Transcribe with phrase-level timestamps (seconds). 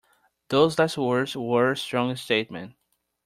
[0.47, 2.73] Those last words were a strong statement.